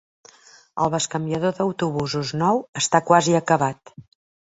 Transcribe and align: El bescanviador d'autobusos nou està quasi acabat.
El 0.85 0.91
bescanviador 0.95 1.53
d'autobusos 1.59 2.35
nou 2.43 2.65
està 2.85 3.07
quasi 3.13 3.41
acabat. 3.45 3.99